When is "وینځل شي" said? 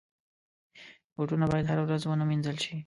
2.25-2.75